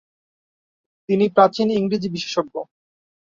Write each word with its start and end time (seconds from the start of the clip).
তিনি 1.09 1.25
প্রাচীন 1.29 1.67
ইংরেজি-বিশেষজ্ঞ। 1.71 2.55